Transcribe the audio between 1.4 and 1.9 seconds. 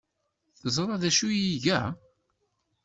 iga?